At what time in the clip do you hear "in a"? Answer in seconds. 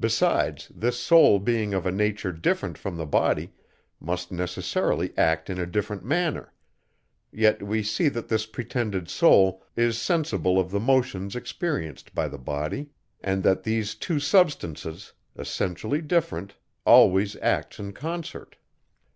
5.48-5.64